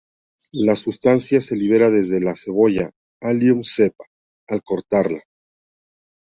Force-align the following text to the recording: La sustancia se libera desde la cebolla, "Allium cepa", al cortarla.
La 0.53 0.75
sustancia 0.75 1.39
se 1.41 1.55
libera 1.55 1.91
desde 1.91 2.19
la 2.19 2.35
cebolla, 2.35 2.89
"Allium 3.21 3.63
cepa", 3.63 4.03
al 4.49 4.63
cortarla. 4.63 5.21